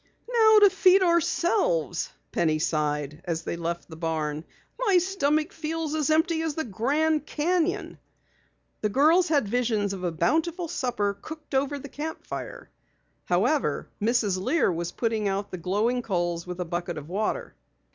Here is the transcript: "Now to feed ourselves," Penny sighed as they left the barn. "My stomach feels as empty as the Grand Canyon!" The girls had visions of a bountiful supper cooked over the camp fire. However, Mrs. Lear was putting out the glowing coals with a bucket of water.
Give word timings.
"Now 0.33 0.57
to 0.61 0.71
feed 0.71 1.03
ourselves," 1.03 2.09
Penny 2.31 2.57
sighed 2.57 3.21
as 3.25 3.43
they 3.43 3.55
left 3.55 3.87
the 3.87 3.95
barn. 3.95 4.45
"My 4.79 4.97
stomach 4.97 5.53
feels 5.53 5.93
as 5.93 6.09
empty 6.09 6.41
as 6.41 6.55
the 6.55 6.63
Grand 6.63 7.27
Canyon!" 7.27 7.99
The 8.81 8.89
girls 8.89 9.27
had 9.27 9.47
visions 9.47 9.93
of 9.93 10.03
a 10.03 10.11
bountiful 10.11 10.67
supper 10.69 11.19
cooked 11.21 11.53
over 11.53 11.77
the 11.77 11.87
camp 11.87 12.25
fire. 12.25 12.71
However, 13.25 13.91
Mrs. 14.01 14.41
Lear 14.41 14.71
was 14.71 14.91
putting 14.91 15.27
out 15.27 15.51
the 15.51 15.59
glowing 15.59 16.01
coals 16.01 16.47
with 16.47 16.59
a 16.59 16.65
bucket 16.65 16.97
of 16.97 17.07
water. 17.07 17.53